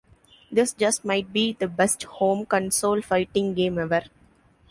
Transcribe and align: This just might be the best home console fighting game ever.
This 0.51 0.73
just 0.73 1.05
might 1.05 1.31
be 1.31 1.53
the 1.53 1.67
best 1.67 2.01
home 2.05 2.47
console 2.47 3.03
fighting 3.03 3.53
game 3.53 3.77
ever. 3.77 4.01